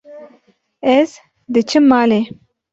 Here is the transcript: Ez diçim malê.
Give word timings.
Ez 0.95 1.07
diçim 1.53 1.85
malê. 1.93 2.21